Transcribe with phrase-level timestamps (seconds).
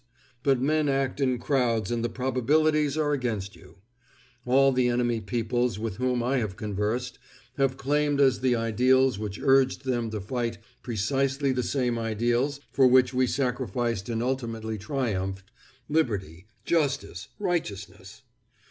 [0.41, 3.75] But men act in crowds and the probabilities are against you.
[4.45, 7.19] All the enemy peoples with whom I have conversed,
[7.57, 12.87] have claimed as the ideals which urged them to fight precisely the same ideals for
[12.87, 18.23] which we sacrificed and ultimately triumphed—liberty, justice, righteousness.